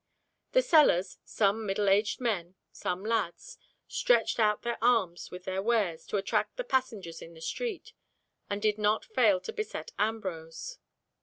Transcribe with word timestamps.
The 0.53 0.63
sellers, 0.63 1.19
some 1.25 1.63
middle 1.63 1.87
aged 1.87 2.19
men, 2.19 2.55
some 2.71 3.05
lads, 3.05 3.59
stretched 3.87 4.39
out 4.39 4.63
their 4.63 4.83
arms 4.83 5.29
with 5.29 5.43
their 5.43 5.61
wares 5.61 6.07
to 6.07 6.17
attract 6.17 6.57
the 6.57 6.63
passengers 6.63 7.21
in 7.21 7.35
the 7.35 7.39
street, 7.41 7.93
and 8.49 8.63
did 8.63 8.79
not 8.79 9.05
fail 9.05 9.39
to 9.41 9.53
beset 9.53 9.91
Ambrose. 9.99 10.79